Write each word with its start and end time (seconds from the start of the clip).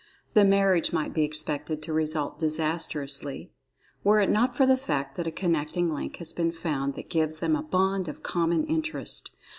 The 0.33 0.43
marriage 0.43 0.91
might 0.91 1.13
be 1.13 1.21
expected 1.23 1.83
to 1.83 1.93
result 1.93 2.39
disastrously, 2.39 3.51
were 4.03 4.19
it 4.19 4.31
not 4.31 4.55
for 4.57 4.65
the 4.65 4.75
fact 4.75 5.15
that 5.15 5.27
a 5.27 5.31
connecting 5.31 5.93
link 5.93 6.15
has 6.15 6.33
been 6.33 6.51
found 6.53 6.95
that 6.95 7.07
gives 7.07 7.37
them 7.37 7.55
a 7.55 7.61
bond 7.61 8.07
of 8.07 8.23
common 8.23 8.63
interest. 8.65 9.29